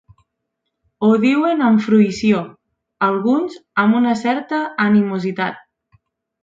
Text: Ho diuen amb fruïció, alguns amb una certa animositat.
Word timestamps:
Ho 1.07 1.09
diuen 1.25 1.61
amb 1.67 1.83
fruïció, 1.89 2.41
alguns 3.11 3.61
amb 3.85 4.01
una 4.03 4.19
certa 4.27 4.67
animositat. 4.89 5.67